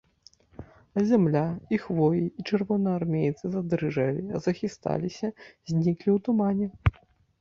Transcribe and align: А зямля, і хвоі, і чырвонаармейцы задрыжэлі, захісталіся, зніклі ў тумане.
А 0.97 1.03
зямля, 1.09 1.43
і 1.75 1.79
хвоі, 1.83 2.23
і 2.43 2.47
чырвонаармейцы 2.49 3.45
задрыжэлі, 3.57 4.41
захісталіся, 4.47 5.27
зніклі 5.69 6.09
ў 6.17 6.25
тумане. 6.31 6.67